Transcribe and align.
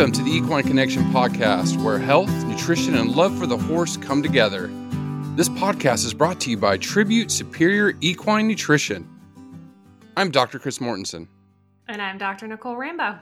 Welcome 0.00 0.14
to 0.14 0.22
the 0.22 0.34
Equine 0.34 0.62
Connection 0.62 1.02
podcast, 1.12 1.76
where 1.84 1.98
health, 1.98 2.30
nutrition, 2.46 2.94
and 2.94 3.14
love 3.14 3.38
for 3.38 3.46
the 3.46 3.58
horse 3.58 3.98
come 3.98 4.22
together. 4.22 4.68
This 5.36 5.50
podcast 5.50 6.06
is 6.06 6.14
brought 6.14 6.40
to 6.40 6.48
you 6.48 6.56
by 6.56 6.78
Tribute 6.78 7.30
Superior 7.30 7.92
Equine 8.00 8.48
Nutrition. 8.48 9.06
I'm 10.16 10.30
Dr. 10.30 10.58
Chris 10.58 10.78
Mortensen. 10.78 11.28
And 11.86 12.00
I'm 12.00 12.16
Dr. 12.16 12.46
Nicole 12.46 12.76
Rambo. 12.76 13.18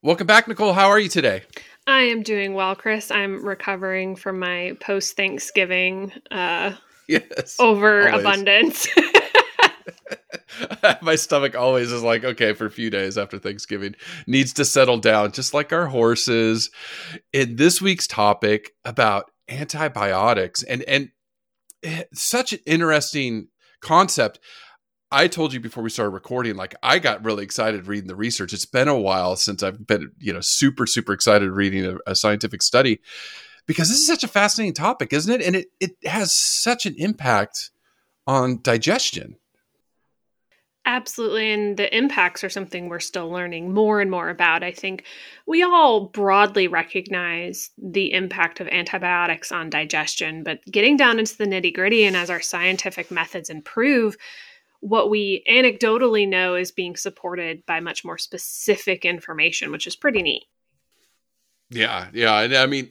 Welcome 0.00 0.26
back, 0.26 0.48
Nicole. 0.48 0.72
How 0.72 0.88
are 0.88 0.98
you 0.98 1.10
today? 1.10 1.42
I 1.86 2.00
am 2.00 2.22
doing 2.22 2.54
well, 2.54 2.74
Chris. 2.76 3.10
I'm 3.10 3.44
recovering 3.44 4.16
from 4.16 4.38
my 4.38 4.74
post 4.80 5.14
Thanksgiving 5.18 6.12
uh, 6.30 6.72
yes, 7.08 7.56
overabundance. 7.60 8.88
my 11.02 11.16
stomach 11.16 11.54
always 11.54 11.92
is 11.92 12.02
like, 12.02 12.24
okay, 12.24 12.52
for 12.52 12.66
a 12.66 12.70
few 12.70 12.90
days 12.90 13.18
after 13.18 13.38
Thanksgiving, 13.38 13.94
needs 14.26 14.52
to 14.54 14.64
settle 14.64 14.98
down, 14.98 15.32
just 15.32 15.54
like 15.54 15.72
our 15.72 15.86
horses. 15.86 16.70
In 17.32 17.56
this 17.56 17.80
week's 17.80 18.06
topic 18.06 18.72
about 18.84 19.30
antibiotics 19.48 20.62
and 20.62 20.82
and 20.82 21.10
eh, 21.82 22.04
such 22.12 22.52
an 22.52 22.60
interesting 22.66 23.48
concept. 23.80 24.38
I 25.14 25.28
told 25.28 25.52
you 25.52 25.60
before 25.60 25.82
we 25.82 25.90
started 25.90 26.10
recording, 26.10 26.56
like 26.56 26.74
I 26.82 26.98
got 26.98 27.22
really 27.22 27.44
excited 27.44 27.86
reading 27.86 28.08
the 28.08 28.16
research. 28.16 28.54
It's 28.54 28.64
been 28.64 28.88
a 28.88 28.98
while 28.98 29.36
since 29.36 29.62
I've 29.62 29.86
been, 29.86 30.10
you 30.18 30.32
know, 30.32 30.40
super, 30.40 30.86
super 30.86 31.12
excited 31.12 31.50
reading 31.50 31.84
a, 31.84 31.98
a 32.06 32.14
scientific 32.14 32.62
study 32.62 32.98
because 33.66 33.90
this 33.90 33.98
is 33.98 34.06
such 34.06 34.24
a 34.24 34.28
fascinating 34.28 34.72
topic, 34.72 35.12
isn't 35.12 35.32
it? 35.32 35.46
And 35.46 35.54
it, 35.54 35.66
it 35.80 35.90
has 36.04 36.32
such 36.32 36.86
an 36.86 36.94
impact 36.96 37.72
on 38.26 38.60
digestion. 38.62 39.36
Absolutely. 40.84 41.52
And 41.52 41.76
the 41.76 41.96
impacts 41.96 42.42
are 42.42 42.50
something 42.50 42.88
we're 42.88 42.98
still 42.98 43.30
learning 43.30 43.72
more 43.72 44.00
and 44.00 44.10
more 44.10 44.30
about. 44.30 44.64
I 44.64 44.72
think 44.72 45.04
we 45.46 45.62
all 45.62 46.08
broadly 46.08 46.66
recognize 46.66 47.70
the 47.78 48.12
impact 48.12 48.58
of 48.58 48.66
antibiotics 48.66 49.52
on 49.52 49.70
digestion, 49.70 50.42
but 50.42 50.58
getting 50.68 50.96
down 50.96 51.20
into 51.20 51.36
the 51.36 51.44
nitty 51.44 51.72
gritty 51.72 52.02
and 52.02 52.16
as 52.16 52.30
our 52.30 52.40
scientific 52.40 53.12
methods 53.12 53.48
improve, 53.48 54.16
what 54.80 55.08
we 55.08 55.44
anecdotally 55.48 56.28
know 56.28 56.56
is 56.56 56.72
being 56.72 56.96
supported 56.96 57.64
by 57.64 57.78
much 57.78 58.04
more 58.04 58.18
specific 58.18 59.04
information, 59.04 59.70
which 59.70 59.86
is 59.86 59.94
pretty 59.94 60.20
neat. 60.20 60.42
Yeah, 61.70 62.08
yeah. 62.12 62.40
And 62.40 62.54
I 62.54 62.66
mean, 62.66 62.90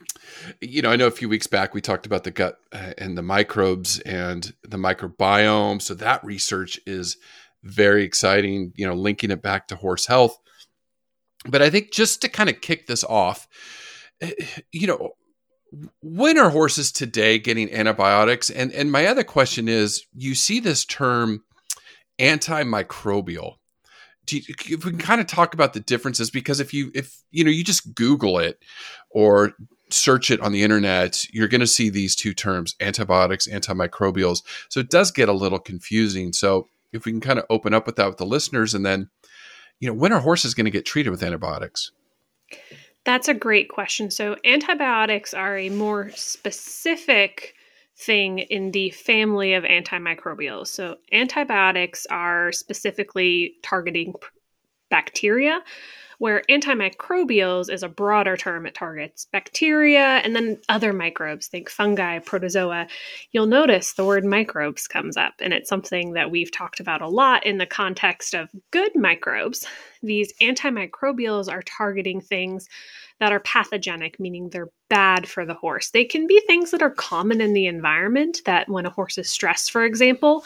you 0.61 0.81
know, 0.81 0.89
I 0.89 0.95
know 0.95 1.07
a 1.07 1.11
few 1.11 1.27
weeks 1.27 1.45
back 1.45 1.73
we 1.73 1.81
talked 1.81 2.05
about 2.05 2.23
the 2.23 2.31
gut 2.31 2.57
uh, 2.71 2.93
and 2.97 3.17
the 3.17 3.21
microbes 3.21 3.99
and 3.99 4.53
the 4.63 4.77
microbiome. 4.77 5.81
So 5.81 5.93
that 5.95 6.23
research 6.23 6.79
is 6.87 7.17
very 7.63 8.03
exciting, 8.03 8.73
you 8.75 8.87
know, 8.87 8.93
linking 8.93 9.31
it 9.31 9.41
back 9.41 9.67
to 9.67 9.75
horse 9.75 10.05
health. 10.05 10.37
But 11.47 11.61
I 11.61 11.69
think 11.69 11.91
just 11.91 12.21
to 12.21 12.29
kind 12.29 12.49
of 12.49 12.61
kick 12.61 12.87
this 12.87 13.03
off, 13.03 13.47
eh, 14.21 14.31
you 14.71 14.87
know, 14.87 15.11
when 16.01 16.37
are 16.37 16.49
horses 16.49 16.91
today 16.91 17.39
getting 17.39 17.71
antibiotics? 17.71 18.49
And 18.49 18.71
and 18.73 18.91
my 18.91 19.07
other 19.07 19.23
question 19.23 19.67
is, 19.67 20.05
you 20.13 20.35
see 20.35 20.59
this 20.59 20.85
term 20.85 21.43
antimicrobial. 22.19 23.55
Do 24.25 24.37
you, 24.37 24.43
if 24.49 24.85
we 24.85 24.91
can 24.91 24.99
kind 24.99 25.21
of 25.21 25.27
talk 25.27 25.53
about 25.53 25.73
the 25.73 25.79
differences, 25.79 26.29
because 26.29 26.59
if 26.59 26.73
you 26.73 26.91
if 26.93 27.23
you 27.31 27.43
know 27.43 27.49
you 27.49 27.63
just 27.63 27.95
Google 27.95 28.37
it 28.37 28.59
or 29.09 29.53
search 29.89 30.31
it 30.31 30.41
on 30.41 30.51
the 30.51 30.63
internet, 30.63 31.25
you're 31.33 31.47
going 31.47 31.61
to 31.61 31.67
see 31.67 31.89
these 31.89 32.15
two 32.15 32.33
terms, 32.33 32.75
antibiotics, 32.79 33.47
antimicrobials. 33.47 34.43
So 34.69 34.79
it 34.79 34.89
does 34.89 35.11
get 35.11 35.29
a 35.29 35.33
little 35.33 35.59
confusing. 35.59 36.33
So 36.33 36.67
if 36.93 37.05
we 37.05 37.11
can 37.11 37.21
kind 37.21 37.39
of 37.39 37.45
open 37.49 37.73
up 37.73 37.85
with 37.85 37.95
that 37.95 38.07
with 38.07 38.17
the 38.17 38.25
listeners 38.25 38.73
and 38.73 38.85
then 38.85 39.09
you 39.79 39.87
know 39.87 39.93
when 39.93 40.13
are 40.13 40.19
horses 40.19 40.53
going 40.53 40.65
to 40.65 40.71
get 40.71 40.85
treated 40.85 41.09
with 41.09 41.23
antibiotics? 41.23 41.91
That's 43.03 43.27
a 43.27 43.33
great 43.33 43.69
question. 43.69 44.11
So 44.11 44.35
antibiotics 44.45 45.33
are 45.33 45.57
a 45.57 45.69
more 45.69 46.11
specific 46.11 47.55
thing 47.97 48.39
in 48.39 48.71
the 48.71 48.91
family 48.91 49.53
of 49.53 49.63
antimicrobials. 49.63 50.67
So 50.67 50.97
antibiotics 51.11 52.05
are 52.09 52.51
specifically 52.51 53.55
targeting 53.63 54.13
bacteria 54.89 55.61
where 56.21 56.43
antimicrobials 56.51 57.67
is 57.73 57.81
a 57.81 57.89
broader 57.89 58.37
term. 58.37 58.67
It 58.67 58.75
targets 58.75 59.25
bacteria 59.31 60.21
and 60.23 60.35
then 60.35 60.59
other 60.69 60.93
microbes, 60.93 61.47
think 61.47 61.67
fungi, 61.67 62.19
protozoa. 62.19 62.85
You'll 63.31 63.47
notice 63.47 63.93
the 63.93 64.05
word 64.05 64.23
microbes 64.23 64.87
comes 64.87 65.17
up, 65.17 65.33
and 65.39 65.51
it's 65.51 65.67
something 65.67 66.13
that 66.13 66.29
we've 66.29 66.51
talked 66.51 66.79
about 66.79 67.01
a 67.01 67.07
lot 67.07 67.43
in 67.43 67.57
the 67.57 67.65
context 67.65 68.35
of 68.35 68.51
good 68.69 68.95
microbes. 68.95 69.65
These 70.03 70.31
antimicrobials 70.43 71.51
are 71.51 71.63
targeting 71.63 72.21
things 72.21 72.69
that 73.19 73.31
are 73.31 73.39
pathogenic, 73.39 74.19
meaning 74.19 74.49
they're 74.49 74.69
bad 74.89 75.27
for 75.27 75.43
the 75.43 75.55
horse. 75.55 75.89
They 75.89 76.05
can 76.05 76.27
be 76.27 76.39
things 76.41 76.69
that 76.69 76.83
are 76.83 76.91
common 76.91 77.41
in 77.41 77.53
the 77.53 77.65
environment, 77.65 78.41
that 78.45 78.69
when 78.69 78.85
a 78.85 78.91
horse 78.91 79.17
is 79.17 79.27
stressed, 79.27 79.71
for 79.71 79.83
example, 79.83 80.45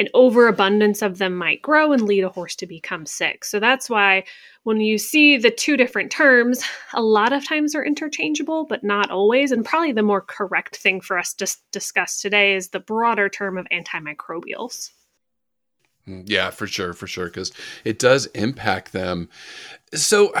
an 0.00 0.08
overabundance 0.14 1.02
of 1.02 1.18
them 1.18 1.36
might 1.36 1.60
grow 1.60 1.92
and 1.92 2.02
lead 2.02 2.24
a 2.24 2.30
horse 2.30 2.56
to 2.56 2.66
become 2.66 3.04
sick. 3.04 3.44
So 3.44 3.60
that's 3.60 3.90
why 3.90 4.24
when 4.62 4.80
you 4.80 4.96
see 4.96 5.36
the 5.36 5.50
two 5.50 5.76
different 5.76 6.10
terms, 6.10 6.64
a 6.94 7.02
lot 7.02 7.34
of 7.34 7.46
times 7.46 7.72
they're 7.72 7.84
interchangeable, 7.84 8.64
but 8.64 8.82
not 8.82 9.10
always. 9.10 9.52
And 9.52 9.62
probably 9.62 9.92
the 9.92 10.02
more 10.02 10.22
correct 10.22 10.76
thing 10.76 11.02
for 11.02 11.18
us 11.18 11.34
to 11.34 11.54
discuss 11.70 12.16
today 12.16 12.54
is 12.54 12.68
the 12.68 12.80
broader 12.80 13.28
term 13.28 13.58
of 13.58 13.66
antimicrobials. 13.70 14.88
Mm, 16.08 16.22
yeah, 16.24 16.48
for 16.48 16.66
sure, 16.66 16.94
for 16.94 17.06
sure, 17.06 17.26
because 17.26 17.52
it 17.84 17.98
does 17.98 18.24
impact 18.28 18.92
them. 18.94 19.28
So 19.92 20.32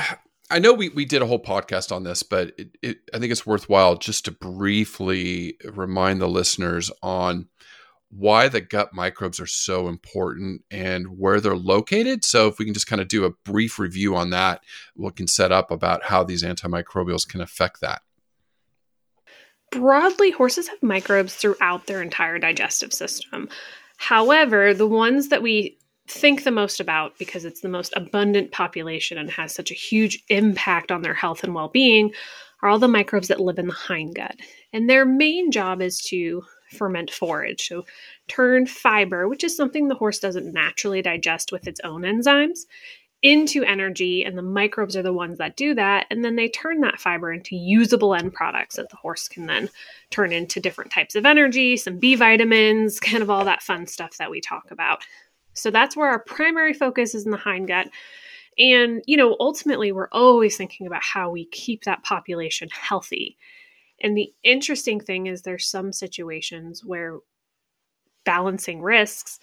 I 0.50 0.58
know 0.58 0.72
we, 0.72 0.88
we 0.88 1.04
did 1.04 1.20
a 1.20 1.26
whole 1.26 1.42
podcast 1.42 1.92
on 1.94 2.04
this, 2.04 2.22
but 2.22 2.54
it, 2.56 2.78
it, 2.80 2.98
I 3.12 3.18
think 3.18 3.30
it's 3.30 3.44
worthwhile 3.44 3.96
just 3.96 4.24
to 4.24 4.30
briefly 4.30 5.58
remind 5.64 6.22
the 6.22 6.28
listeners 6.28 6.90
on 7.02 7.48
why 8.10 8.48
the 8.48 8.60
gut 8.60 8.92
microbes 8.92 9.38
are 9.38 9.46
so 9.46 9.88
important 9.88 10.62
and 10.70 11.18
where 11.18 11.40
they're 11.40 11.56
located. 11.56 12.24
So, 12.24 12.48
if 12.48 12.58
we 12.58 12.64
can 12.64 12.74
just 12.74 12.86
kind 12.86 13.00
of 13.00 13.08
do 13.08 13.24
a 13.24 13.30
brief 13.44 13.78
review 13.78 14.16
on 14.16 14.30
that, 14.30 14.62
we 14.96 15.10
can 15.12 15.28
set 15.28 15.52
up 15.52 15.70
about 15.70 16.04
how 16.04 16.24
these 16.24 16.42
antimicrobials 16.42 17.26
can 17.26 17.40
affect 17.40 17.80
that. 17.80 18.02
Broadly, 19.70 20.32
horses 20.32 20.66
have 20.68 20.82
microbes 20.82 21.36
throughout 21.36 21.86
their 21.86 22.02
entire 22.02 22.38
digestive 22.38 22.92
system. 22.92 23.48
However, 23.98 24.74
the 24.74 24.88
ones 24.88 25.28
that 25.28 25.42
we 25.42 25.78
think 26.08 26.42
the 26.42 26.50
most 26.50 26.80
about 26.80 27.16
because 27.18 27.44
it's 27.44 27.60
the 27.60 27.68
most 27.68 27.92
abundant 27.94 28.50
population 28.50 29.16
and 29.16 29.30
has 29.30 29.54
such 29.54 29.70
a 29.70 29.74
huge 29.74 30.24
impact 30.28 30.90
on 30.90 31.02
their 31.02 31.14
health 31.14 31.44
and 31.44 31.54
well 31.54 31.68
being 31.68 32.12
are 32.62 32.68
all 32.68 32.80
the 32.80 32.88
microbes 32.88 33.28
that 33.28 33.40
live 33.40 33.58
in 33.58 33.68
the 33.68 33.72
hindgut. 33.72 34.34
And 34.72 34.90
their 34.90 35.06
main 35.06 35.52
job 35.52 35.80
is 35.80 36.00
to 36.08 36.42
ferment 36.70 37.10
forage. 37.10 37.66
So, 37.68 37.84
turn 38.28 38.66
fiber, 38.66 39.28
which 39.28 39.44
is 39.44 39.56
something 39.56 39.88
the 39.88 39.94
horse 39.94 40.18
doesn't 40.18 40.52
naturally 40.52 41.02
digest 41.02 41.52
with 41.52 41.66
its 41.66 41.80
own 41.84 42.02
enzymes, 42.02 42.60
into 43.22 43.62
energy. 43.64 44.24
And 44.24 44.36
the 44.36 44.42
microbes 44.42 44.96
are 44.96 45.02
the 45.02 45.12
ones 45.12 45.38
that 45.38 45.56
do 45.56 45.74
that. 45.74 46.06
And 46.10 46.24
then 46.24 46.36
they 46.36 46.48
turn 46.48 46.80
that 46.80 47.00
fiber 47.00 47.32
into 47.32 47.54
usable 47.54 48.14
end 48.14 48.32
products 48.32 48.76
that 48.76 48.88
the 48.88 48.96
horse 48.96 49.28
can 49.28 49.46
then 49.46 49.68
turn 50.10 50.32
into 50.32 50.60
different 50.60 50.90
types 50.90 51.14
of 51.14 51.26
energy, 51.26 51.76
some 51.76 51.98
B 51.98 52.14
vitamins, 52.14 53.00
kind 53.00 53.22
of 53.22 53.30
all 53.30 53.44
that 53.44 53.62
fun 53.62 53.86
stuff 53.86 54.16
that 54.18 54.30
we 54.30 54.40
talk 54.40 54.70
about. 54.70 55.04
So, 55.54 55.70
that's 55.70 55.96
where 55.96 56.08
our 56.08 56.20
primary 56.20 56.72
focus 56.72 57.14
is 57.14 57.24
in 57.24 57.30
the 57.30 57.38
hindgut. 57.38 57.90
And, 58.58 59.02
you 59.06 59.16
know, 59.16 59.36
ultimately, 59.40 59.92
we're 59.92 60.08
always 60.12 60.56
thinking 60.56 60.86
about 60.86 61.02
how 61.02 61.30
we 61.30 61.46
keep 61.46 61.84
that 61.84 62.02
population 62.02 62.68
healthy. 62.70 63.38
And 64.00 64.16
the 64.16 64.32
interesting 64.42 65.00
thing 65.00 65.26
is, 65.26 65.42
there's 65.42 65.66
some 65.66 65.92
situations 65.92 66.84
where 66.84 67.18
balancing 68.24 68.82
risks, 68.82 69.38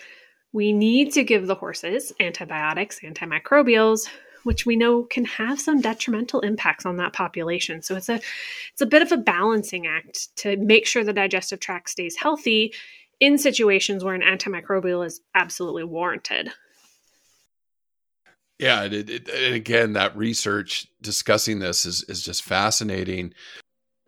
we 0.54 0.74
need 0.74 1.12
to 1.14 1.24
give 1.24 1.48
the 1.48 1.56
horses 1.56 2.14
antibiotics, 2.20 3.00
antimicrobials, 3.02 4.08
which 4.44 4.66
we 4.66 4.76
know 4.76 5.04
can 5.04 5.26
have 5.26 5.60
some 5.60 5.82
detrimental 5.82 6.40
impacts 6.40 6.86
on 6.86 6.98
that 6.98 7.14
population. 7.14 7.82
So 7.82 7.96
it's 7.96 8.10
a 8.10 8.16
it's 8.72 8.82
a 8.82 8.86
bit 8.86 9.02
of 9.02 9.12
a 9.12 9.18
balancing 9.18 9.88
act 9.88 10.36
to 10.38 10.56
make 10.58 10.88
sure 10.88 11.04
the 11.04 11.14
digestive 11.14 11.60
tract 11.60 11.90
stays 11.90 12.16
healthy 12.16 12.74
in 13.20 13.38
situations 13.38 14.04
where 14.04 14.16
an 14.16 14.22
antimicrobial 14.22 15.06
is 15.06 15.20
absolutely 15.36 15.84
warranted. 15.84 16.52
Yeah, 18.60 18.84
it, 18.86 19.10
it, 19.10 19.30
and 19.30 19.54
again, 19.54 19.94
that 19.94 20.16
research 20.18 20.88
discussing 21.02 21.60
this 21.60 21.86
is 21.86 22.04
is 22.04 22.24
just 22.24 22.44
fascinating. 22.44 23.34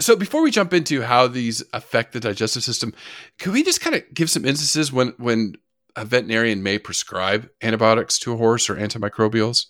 So 0.01 0.15
before 0.15 0.41
we 0.41 0.51
jump 0.51 0.73
into 0.73 1.01
how 1.01 1.27
these 1.27 1.63
affect 1.73 2.13
the 2.13 2.19
digestive 2.19 2.63
system, 2.63 2.93
can 3.37 3.51
we 3.51 3.63
just 3.63 3.81
kind 3.81 3.95
of 3.95 4.03
give 4.13 4.29
some 4.29 4.45
instances 4.45 4.91
when 4.93 5.13
when 5.17 5.55
a 5.95 6.05
veterinarian 6.05 6.63
may 6.63 6.79
prescribe 6.79 7.49
antibiotics 7.61 8.17
to 8.19 8.33
a 8.33 8.37
horse 8.37 8.69
or 8.69 8.75
antimicrobials? 8.75 9.65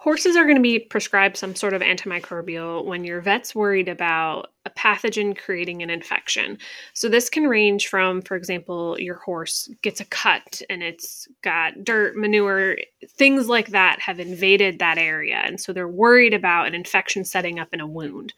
Horses 0.00 0.34
are 0.34 0.44
going 0.44 0.56
to 0.56 0.62
be 0.62 0.78
prescribed 0.78 1.36
some 1.36 1.54
sort 1.54 1.74
of 1.74 1.82
antimicrobial 1.82 2.86
when 2.86 3.04
your 3.04 3.20
vet's 3.20 3.54
worried 3.54 3.86
about 3.86 4.50
a 4.64 4.70
pathogen 4.70 5.36
creating 5.36 5.82
an 5.82 5.90
infection. 5.90 6.56
So, 6.94 7.10
this 7.10 7.28
can 7.28 7.46
range 7.46 7.86
from, 7.86 8.22
for 8.22 8.34
example, 8.34 8.98
your 8.98 9.16
horse 9.16 9.70
gets 9.82 10.00
a 10.00 10.06
cut 10.06 10.62
and 10.70 10.82
it's 10.82 11.28
got 11.42 11.84
dirt, 11.84 12.16
manure, 12.16 12.78
things 13.10 13.46
like 13.46 13.68
that 13.72 14.00
have 14.00 14.18
invaded 14.18 14.78
that 14.78 14.96
area. 14.96 15.42
And 15.44 15.60
so 15.60 15.74
they're 15.74 15.86
worried 15.86 16.32
about 16.32 16.66
an 16.66 16.74
infection 16.74 17.26
setting 17.26 17.58
up 17.58 17.68
in 17.74 17.80
a 17.80 17.86
wound. 17.86 18.32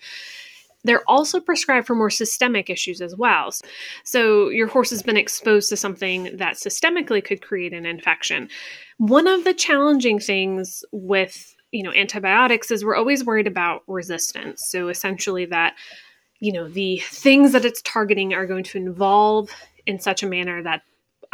They're 0.85 1.09
also 1.09 1.41
prescribed 1.41 1.87
for 1.87 1.95
more 1.95 2.11
systemic 2.11 2.69
issues 2.69 3.01
as 3.01 3.17
well. 3.17 3.51
So, 4.05 4.49
your 4.49 4.67
horse 4.67 4.91
has 4.91 5.03
been 5.03 5.17
exposed 5.17 5.69
to 5.69 5.77
something 5.77 6.37
that 6.37 6.57
systemically 6.57 7.25
could 7.25 7.43
create 7.43 7.73
an 7.73 7.87
infection. 7.87 8.49
One 8.99 9.27
of 9.27 9.45
the 9.45 9.55
challenging 9.55 10.19
things 10.19 10.85
with 10.93 11.55
you 11.73 11.83
know 11.83 11.93
antibiotics 11.93 12.71
is 12.71 12.85
we're 12.85 12.95
always 12.95 13.25
worried 13.25 13.47
about 13.47 13.83
resistance. 13.89 14.65
So 14.69 14.89
essentially 14.89 15.47
that 15.47 15.75
you 16.39 16.53
know 16.53 16.69
the 16.69 16.99
things 17.07 17.53
that 17.53 17.65
it's 17.65 17.83
targeting 17.83 18.33
are 18.35 18.47
going 18.47 18.65
to 18.65 18.79
involve 18.79 19.51
in 19.87 19.99
such 19.99 20.23
a 20.23 20.29
manner 20.29 20.63
that 20.63 20.83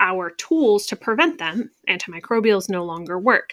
our 0.00 0.30
tools 0.30 0.86
to 0.86 0.94
prevent 0.94 1.38
them, 1.38 1.70
antimicrobials, 1.88 2.70
no 2.70 2.84
longer 2.84 3.18
work. 3.18 3.52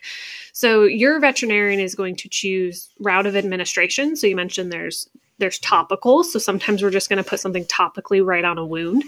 So 0.54 0.84
your 0.84 1.20
veterinarian 1.20 1.80
is 1.80 1.96
going 1.96 2.16
to 2.18 2.30
choose 2.30 2.88
route 3.00 3.26
of 3.26 3.36
administration. 3.36 4.16
So 4.16 4.28
you 4.28 4.36
mentioned 4.36 4.72
there's 4.72 5.10
there's 5.38 5.60
topical. 5.60 6.24
So 6.24 6.40
sometimes 6.40 6.82
we're 6.82 6.92
just 6.92 7.10
going 7.10 7.24
to 7.24 7.30
put 7.30 7.40
something 7.40 7.66
topically 7.66 8.26
right 8.26 8.46
on 8.46 8.58
a 8.58 8.66
wound 8.66 9.04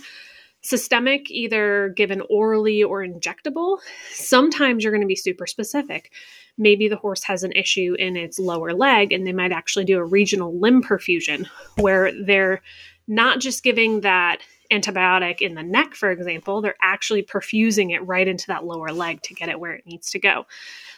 systemic, 0.62 1.30
either 1.32 1.94
given 1.96 2.22
orally 2.30 2.84
or 2.84 3.06
injectable. 3.06 3.78
Sometimes 4.12 4.84
you're 4.84 4.92
going 4.92 5.02
to 5.02 5.08
be 5.08 5.16
super 5.16 5.48
specific. 5.48 6.12
Maybe 6.58 6.88
the 6.88 6.98
horse 6.98 7.24
has 7.24 7.44
an 7.44 7.54
issue 7.54 7.96
in 7.98 8.18
its 8.18 8.40
lower 8.40 8.74
leg, 8.74 9.14
and 9.14 9.26
they 9.26 9.32
might 9.32 9.52
actually 9.52 9.86
do 9.86 9.98
a 9.98 10.04
regional 10.04 10.60
limb 10.60 10.84
perfusion 10.84 11.48
where 11.78 12.12
they're 12.12 12.62
not 13.08 13.40
just 13.40 13.64
giving 13.64 14.02
that 14.02 14.42
antibiotic 14.72 15.40
in 15.40 15.56
the 15.56 15.64
neck, 15.64 15.96
for 15.96 16.12
example, 16.12 16.62
they're 16.62 16.76
actually 16.82 17.24
perfusing 17.24 17.96
it 17.96 18.06
right 18.06 18.28
into 18.28 18.48
that 18.48 18.66
lower 18.66 18.92
leg 18.92 19.22
to 19.22 19.34
get 19.34 19.48
it 19.48 19.60
where 19.60 19.72
it 19.72 19.86
needs 19.86 20.10
to 20.12 20.20
go. 20.20 20.46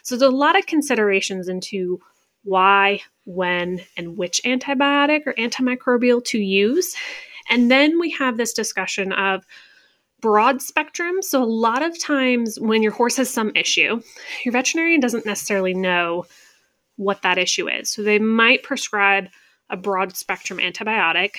So 0.02 0.16
there's 0.16 0.32
a 0.32 0.34
lot 0.34 0.58
of 0.58 0.66
considerations 0.66 1.48
into 1.48 2.00
why, 2.44 3.00
when, 3.24 3.80
and 3.96 4.16
which 4.16 4.40
antibiotic 4.44 5.26
or 5.26 5.34
antimicrobial 5.34 6.24
to 6.26 6.38
use. 6.38 6.94
And 7.48 7.70
then 7.70 7.98
we 7.98 8.10
have 8.10 8.36
this 8.36 8.52
discussion 8.52 9.12
of 9.12 9.44
broad 10.20 10.62
spectrum. 10.62 11.22
So, 11.22 11.42
a 11.42 11.44
lot 11.44 11.82
of 11.82 11.98
times 11.98 12.58
when 12.60 12.82
your 12.82 12.92
horse 12.92 13.16
has 13.16 13.30
some 13.30 13.52
issue, 13.54 14.00
your 14.44 14.52
veterinarian 14.52 15.00
doesn't 15.00 15.26
necessarily 15.26 15.74
know 15.74 16.26
what 16.96 17.22
that 17.22 17.38
issue 17.38 17.68
is. 17.68 17.90
So, 17.90 18.02
they 18.02 18.18
might 18.18 18.62
prescribe 18.62 19.28
a 19.68 19.76
broad 19.76 20.16
spectrum 20.16 20.58
antibiotic. 20.58 21.36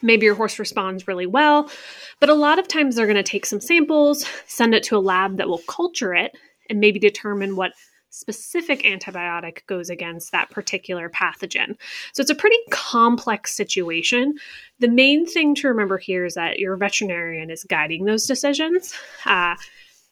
Maybe 0.00 0.24
your 0.24 0.34
horse 0.34 0.58
responds 0.58 1.06
really 1.06 1.26
well, 1.26 1.70
but 2.18 2.30
a 2.30 2.34
lot 2.34 2.58
of 2.58 2.66
times 2.66 2.96
they're 2.96 3.06
going 3.06 3.16
to 3.16 3.22
take 3.22 3.44
some 3.44 3.60
samples, 3.60 4.24
send 4.46 4.74
it 4.74 4.82
to 4.84 4.96
a 4.96 4.98
lab 4.98 5.36
that 5.36 5.48
will 5.48 5.62
culture 5.68 6.14
it, 6.14 6.32
and 6.70 6.80
maybe 6.80 6.98
determine 6.98 7.56
what 7.56 7.72
specific 8.12 8.82
antibiotic 8.82 9.66
goes 9.66 9.88
against 9.88 10.32
that 10.32 10.50
particular 10.50 11.08
pathogen. 11.08 11.76
So 12.12 12.20
it's 12.20 12.30
a 12.30 12.34
pretty 12.34 12.58
complex 12.70 13.54
situation. 13.54 14.34
The 14.80 14.88
main 14.88 15.26
thing 15.26 15.54
to 15.56 15.68
remember 15.68 15.96
here 15.96 16.26
is 16.26 16.34
that 16.34 16.58
your 16.58 16.76
veterinarian 16.76 17.50
is 17.50 17.64
guiding 17.64 18.04
those 18.04 18.26
decisions. 18.26 18.94
Uh, 19.24 19.56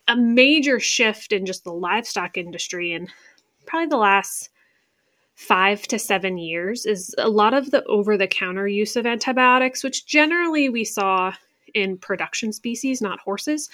a 0.08 0.16
major 0.16 0.80
shift 0.80 1.30
in 1.30 1.44
just 1.44 1.64
the 1.64 1.74
livestock 1.74 2.38
industry 2.38 2.94
and 2.94 3.12
probably 3.66 3.88
the 3.88 3.98
last 3.98 4.48
five 5.34 5.82
to 5.88 5.98
seven 5.98 6.38
years 6.38 6.86
is 6.86 7.14
a 7.18 7.28
lot 7.28 7.52
of 7.52 7.70
the 7.70 7.84
over 7.84 8.16
the 8.16 8.26
counter 8.26 8.66
use 8.66 8.96
of 8.96 9.04
antibiotics, 9.04 9.84
which 9.84 10.06
generally 10.06 10.70
we 10.70 10.84
saw 10.84 11.32
in 11.74 11.98
production 11.98 12.52
species, 12.52 13.02
not 13.02 13.20
horses 13.20 13.68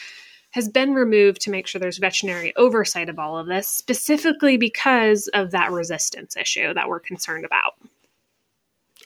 has 0.57 0.71
been 0.71 0.95
removed 0.95 1.43
to 1.43 1.51
make 1.51 1.67
sure 1.67 1.79
there's 1.79 1.99
veterinary 1.99 2.57
oversight 2.57 3.11
of 3.11 3.19
all 3.19 3.37
of 3.37 3.47
this, 3.47 3.69
specifically 3.69 4.57
because 4.57 5.29
of 5.35 5.51
that 5.51 5.71
resistance 5.71 6.35
issue 6.35 6.73
that 6.73 6.89
we're 6.89 6.99
concerned 6.99 7.45
about. 7.45 7.75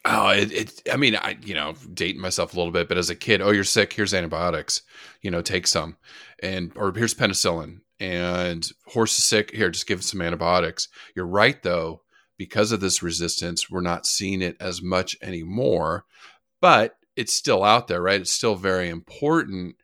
Oh, 0.04 0.28
it, 0.28 0.52
it, 0.52 0.82
I 0.92 0.96
mean, 0.96 1.16
I, 1.16 1.36
you 1.44 1.54
know, 1.54 1.74
dating 1.92 2.20
myself 2.20 2.54
a 2.54 2.56
little 2.56 2.70
bit, 2.70 2.86
but 2.86 2.98
as 2.98 3.10
a 3.10 3.16
kid, 3.16 3.42
oh, 3.42 3.50
you're 3.50 3.64
sick. 3.64 3.92
Here's 3.92 4.14
antibiotics, 4.14 4.82
you 5.22 5.32
know, 5.32 5.42
take 5.42 5.66
some 5.66 5.96
and, 6.40 6.70
or 6.76 6.92
here's 6.92 7.16
penicillin 7.16 7.80
and 7.98 8.70
horse 8.86 9.18
is 9.18 9.24
sick. 9.24 9.50
Here, 9.50 9.70
just 9.70 9.88
give 9.88 9.98
it 9.98 10.04
some 10.04 10.22
antibiotics. 10.22 10.86
You're 11.16 11.26
right 11.26 11.60
though. 11.64 12.02
Because 12.38 12.70
of 12.70 12.78
this 12.78 13.02
resistance, 13.02 13.68
we're 13.68 13.80
not 13.80 14.06
seeing 14.06 14.40
it 14.40 14.56
as 14.60 14.80
much 14.80 15.16
anymore, 15.20 16.04
but 16.60 16.94
it's 17.16 17.34
still 17.34 17.64
out 17.64 17.88
there, 17.88 18.00
right? 18.00 18.20
It's 18.20 18.30
still 18.30 18.54
very 18.54 18.88
important 18.88 19.74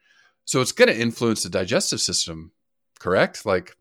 so 0.46 0.60
it's 0.60 0.72
going 0.72 0.88
to 0.88 0.98
influence 0.98 1.42
the 1.42 1.50
digestive 1.50 2.00
system, 2.00 2.52
correct? 3.00 3.44
Like, 3.44 3.76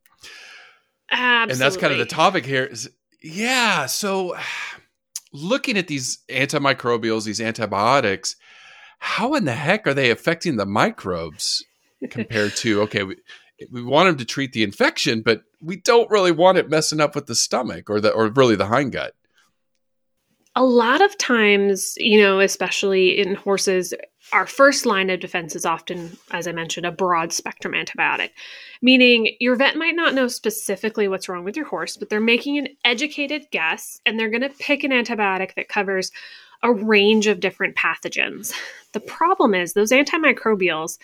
Absolutely. 1.10 1.54
and 1.54 1.62
that's 1.62 1.78
kind 1.78 1.94
of 1.94 2.00
the 2.00 2.06
topic 2.06 2.46
here. 2.46 2.66
Is 2.66 2.90
yeah. 3.22 3.86
So 3.86 4.36
looking 5.32 5.78
at 5.78 5.88
these 5.88 6.18
antimicrobials, 6.28 7.24
these 7.24 7.40
antibiotics, 7.40 8.36
how 8.98 9.36
in 9.36 9.46
the 9.46 9.54
heck 9.54 9.86
are 9.86 9.94
they 9.94 10.10
affecting 10.10 10.58
the 10.58 10.66
microbes 10.66 11.64
compared 12.10 12.56
to 12.58 12.82
okay? 12.82 13.04
We, 13.04 13.18
we 13.72 13.84
want 13.84 14.08
them 14.10 14.18
to 14.18 14.26
treat 14.26 14.52
the 14.52 14.64
infection, 14.64 15.22
but 15.22 15.44
we 15.62 15.78
don't 15.78 16.10
really 16.10 16.32
want 16.32 16.58
it 16.58 16.70
messing 16.70 17.00
up 17.00 17.14
with 17.14 17.28
the 17.28 17.36
stomach 17.36 17.92
or 17.92 18.02
the 18.02 18.12
or 18.12 18.28
really 18.30 18.56
the 18.56 18.66
hindgut 18.66 19.12
a 20.56 20.64
lot 20.64 21.02
of 21.02 21.18
times, 21.18 21.96
you 21.98 22.20
know, 22.20 22.40
especially 22.40 23.20
in 23.20 23.36
horses, 23.36 23.94
our 24.36 24.46
first 24.46 24.86
line 24.86 25.10
of 25.10 25.22
defense 25.22 25.56
is 25.56 25.66
often, 25.66 26.18
as 26.32 26.46
I 26.46 26.52
mentioned, 26.52 26.86
a 26.86 26.92
broad 26.92 27.32
spectrum 27.32 27.74
antibiotic, 27.74 28.32
meaning 28.82 29.34
your 29.40 29.56
vet 29.56 29.78
might 29.78 29.96
not 29.96 30.14
know 30.14 30.28
specifically 30.28 31.08
what's 31.08 31.30
wrong 31.30 31.46
with 31.46 31.56
your 31.56 31.66
horse, 31.66 31.96
but 31.96 32.10
they're 32.10 32.20
making 32.20 32.58
an 32.58 32.68
educated 32.84 33.48
guess 33.52 34.02
and 34.06 34.20
they're 34.20 34.30
going 34.30 34.42
to 34.42 34.50
pick 34.50 34.84
an 34.84 34.92
antibiotic 34.92 35.56
that 35.56 35.70
covers 35.70 36.12
a 36.64 36.74
range 36.74 37.28
of 37.28 37.40
different 37.40 37.78
pathogens. 37.78 38.54
The 38.92 39.00
problem 39.00 39.56
is 39.56 39.72
those 39.72 39.92
antimicrobials, 39.92 40.98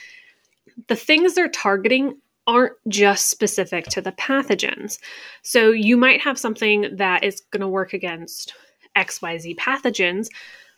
the 0.90 0.98
things 0.98 1.34
they're 1.34 1.48
targeting 1.48 2.18
aren't 2.48 2.74
just 2.90 3.30
specific 3.30 3.86
to 3.86 4.02
the 4.02 4.12
pathogens. 4.12 5.00
So 5.42 5.72
you 5.72 5.96
might 5.96 6.20
have 6.20 6.38
something 6.38 6.98
that 6.98 7.24
is 7.24 7.40
going 7.52 7.62
to 7.62 7.68
work 7.70 7.94
against 7.94 8.54
XYZ 8.98 9.56
pathogens, 9.56 10.28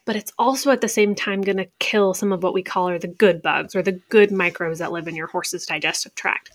but 0.05 0.15
it's 0.15 0.33
also 0.37 0.71
at 0.71 0.81
the 0.81 0.87
same 0.87 1.15
time 1.15 1.41
going 1.41 1.57
to 1.57 1.69
kill 1.79 2.13
some 2.13 2.31
of 2.31 2.43
what 2.43 2.53
we 2.53 2.63
call 2.63 2.89
are 2.89 2.99
the 2.99 3.07
good 3.07 3.41
bugs 3.41 3.75
or 3.75 3.81
the 3.81 3.99
good 4.09 4.31
microbes 4.31 4.79
that 4.79 4.91
live 4.91 5.07
in 5.07 5.15
your 5.15 5.27
horse's 5.27 5.65
digestive 5.65 6.13
tract. 6.15 6.51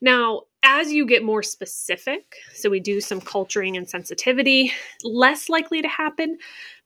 Now, 0.00 0.42
as 0.62 0.92
you 0.92 1.06
get 1.06 1.22
more 1.22 1.42
specific, 1.42 2.36
so 2.54 2.70
we 2.70 2.80
do 2.80 3.00
some 3.00 3.20
culturing 3.20 3.76
and 3.76 3.88
sensitivity, 3.88 4.72
less 5.02 5.48
likely 5.48 5.82
to 5.82 5.88
happen. 5.88 6.38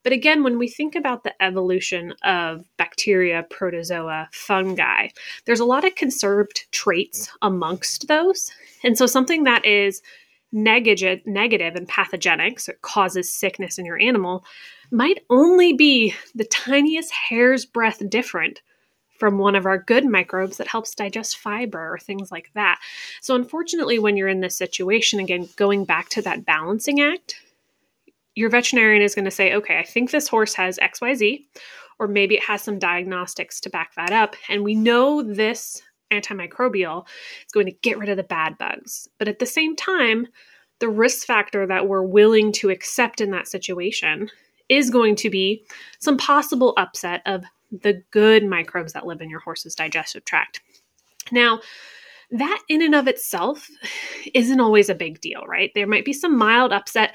But 0.02 0.12
again, 0.12 0.42
when 0.42 0.58
we 0.58 0.68
think 0.68 0.94
about 0.94 1.24
the 1.24 1.42
evolution 1.42 2.14
of 2.22 2.64
bacteria, 2.76 3.44
protozoa, 3.50 4.28
fungi, 4.32 5.08
there's 5.44 5.60
a 5.60 5.64
lot 5.64 5.84
of 5.84 5.94
conserved 5.94 6.66
traits 6.70 7.30
amongst 7.42 8.08
those. 8.08 8.50
And 8.82 8.96
so 8.96 9.06
something 9.06 9.44
that 9.44 9.64
is 9.64 10.02
negative, 10.52 11.20
negative 11.26 11.74
and 11.74 11.86
pathogenic, 11.88 12.60
so 12.60 12.72
it 12.72 12.82
causes 12.82 13.32
sickness 13.32 13.78
in 13.78 13.84
your 13.84 14.00
animal, 14.00 14.44
might 14.90 15.24
only 15.30 15.72
be 15.72 16.14
the 16.34 16.44
tiniest 16.44 17.12
hair's 17.12 17.64
breadth 17.64 18.08
different 18.08 18.62
from 19.18 19.38
one 19.38 19.56
of 19.56 19.66
our 19.66 19.78
good 19.78 20.06
microbes 20.06 20.56
that 20.56 20.68
helps 20.68 20.94
digest 20.94 21.38
fiber 21.38 21.92
or 21.92 21.98
things 21.98 22.30
like 22.30 22.50
that. 22.54 22.78
So, 23.20 23.34
unfortunately, 23.34 23.98
when 23.98 24.16
you're 24.16 24.28
in 24.28 24.40
this 24.40 24.56
situation, 24.56 25.18
again, 25.18 25.48
going 25.56 25.84
back 25.84 26.08
to 26.10 26.22
that 26.22 26.46
balancing 26.46 27.00
act, 27.00 27.34
your 28.34 28.48
veterinarian 28.48 29.02
is 29.02 29.14
going 29.14 29.24
to 29.24 29.30
say, 29.30 29.54
okay, 29.54 29.78
I 29.78 29.84
think 29.84 30.10
this 30.10 30.28
horse 30.28 30.54
has 30.54 30.78
XYZ, 30.78 31.44
or 31.98 32.06
maybe 32.06 32.36
it 32.36 32.44
has 32.44 32.62
some 32.62 32.78
diagnostics 32.78 33.60
to 33.62 33.70
back 33.70 33.94
that 33.96 34.12
up. 34.12 34.36
And 34.48 34.62
we 34.62 34.76
know 34.76 35.22
this 35.22 35.82
antimicrobial 36.12 37.04
is 37.44 37.52
going 37.52 37.66
to 37.66 37.72
get 37.82 37.98
rid 37.98 38.08
of 38.08 38.16
the 38.16 38.22
bad 38.22 38.56
bugs. 38.56 39.08
But 39.18 39.28
at 39.28 39.40
the 39.40 39.46
same 39.46 39.74
time, 39.74 40.28
the 40.78 40.88
risk 40.88 41.26
factor 41.26 41.66
that 41.66 41.88
we're 41.88 42.02
willing 42.02 42.52
to 42.52 42.70
accept 42.70 43.20
in 43.20 43.32
that 43.32 43.48
situation 43.48 44.30
is 44.68 44.90
going 44.90 45.16
to 45.16 45.30
be 45.30 45.64
some 45.98 46.16
possible 46.16 46.74
upset 46.76 47.22
of 47.26 47.44
the 47.70 48.02
good 48.10 48.44
microbes 48.44 48.92
that 48.92 49.06
live 49.06 49.20
in 49.20 49.30
your 49.30 49.40
horse's 49.40 49.74
digestive 49.74 50.24
tract. 50.24 50.60
Now, 51.30 51.60
that 52.30 52.62
in 52.68 52.82
and 52.82 52.94
of 52.94 53.08
itself 53.08 53.70
isn't 54.34 54.60
always 54.60 54.88
a 54.88 54.94
big 54.94 55.20
deal, 55.20 55.42
right? 55.46 55.70
There 55.74 55.86
might 55.86 56.04
be 56.04 56.12
some 56.12 56.36
mild 56.36 56.72
upset. 56.72 57.14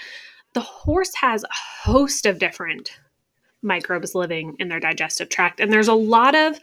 The 0.54 0.62
horse 0.62 1.14
has 1.16 1.44
a 1.44 1.48
host 1.84 2.26
of 2.26 2.40
different 2.40 2.92
microbes 3.62 4.16
living 4.16 4.56
in 4.60 4.70
their 4.70 4.80
digestive 4.80 5.30
tract, 5.30 5.60
and 5.60 5.72
there's 5.72 5.88
a 5.88 5.94
lot 5.94 6.36
of 6.36 6.60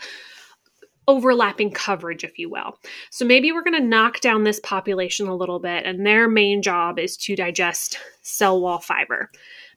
overlapping 1.08 1.72
coverage, 1.72 2.22
if 2.22 2.38
you 2.38 2.48
will. 2.48 2.78
So 3.10 3.24
maybe 3.24 3.50
we're 3.50 3.64
going 3.64 3.80
to 3.80 3.88
knock 3.88 4.20
down 4.20 4.44
this 4.44 4.60
population 4.60 5.26
a 5.26 5.34
little 5.34 5.58
bit, 5.58 5.84
and 5.84 6.06
their 6.06 6.28
main 6.28 6.62
job 6.62 6.98
is 6.98 7.16
to 7.18 7.34
digest 7.34 7.98
cell 8.22 8.60
wall 8.60 8.78
fiber. 8.78 9.30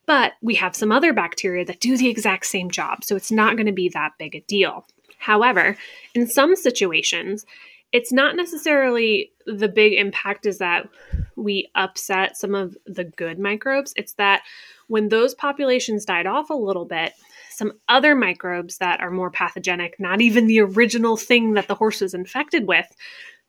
But 0.05 0.33
we 0.41 0.55
have 0.55 0.75
some 0.75 0.91
other 0.91 1.13
bacteria 1.13 1.63
that 1.65 1.79
do 1.79 1.97
the 1.97 2.09
exact 2.09 2.45
same 2.45 2.69
job, 2.69 3.03
so 3.03 3.15
it's 3.15 3.31
not 3.31 3.55
going 3.55 3.67
to 3.67 3.71
be 3.71 3.89
that 3.89 4.13
big 4.19 4.35
a 4.35 4.41
deal. 4.41 4.85
However, 5.17 5.77
in 6.13 6.27
some 6.27 6.55
situations, 6.55 7.45
it's 7.93 8.11
not 8.11 8.35
necessarily 8.35 9.31
the 9.45 9.69
big 9.69 9.93
impact 9.93 10.45
is 10.45 10.57
that 10.57 10.89
we 11.37 11.69
upset 11.75 12.35
some 12.35 12.55
of 12.55 12.75
the 12.85 13.03
good 13.03 13.39
microbes. 13.39 13.93
It's 13.95 14.13
that 14.13 14.41
when 14.87 15.09
those 15.09 15.35
populations 15.35 16.03
died 16.03 16.25
off 16.25 16.49
a 16.49 16.55
little 16.55 16.85
bit, 16.85 17.13
some 17.51 17.73
other 17.87 18.15
microbes 18.15 18.79
that 18.79 18.99
are 18.99 19.11
more 19.11 19.29
pathogenic, 19.29 19.99
not 19.99 20.21
even 20.21 20.47
the 20.47 20.59
original 20.59 21.15
thing 21.15 21.53
that 21.53 21.67
the 21.67 21.75
horse 21.75 22.01
was 22.01 22.15
infected 22.15 22.67
with, 22.67 22.87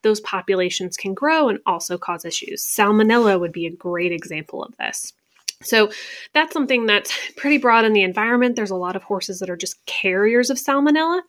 those 0.02 0.20
populations 0.20 0.96
can 0.99 1.14
grow 1.14 1.49
and 1.49 1.58
also 1.64 1.96
cause 1.96 2.26
issues. 2.26 2.62
Salmonella 2.62 3.40
would 3.40 3.52
be 3.52 3.66
a 3.66 3.75
great 3.75 4.12
example 4.12 4.62
of 4.62 4.76
this. 4.76 5.14
So 5.62 5.90
that's 6.32 6.52
something 6.52 6.87
that's 6.87 7.12
pretty 7.37 7.58
broad 7.58 7.84
in 7.84 7.92
the 7.92 8.02
environment. 8.02 8.56
There's 8.56 8.70
a 8.70 8.76
lot 8.76 8.96
of 8.96 9.02
horses 9.02 9.38
that 9.40 9.50
are 9.50 9.56
just 9.56 9.84
carriers 9.87 10.50
of 10.50 10.58
salmonella, 10.58 11.23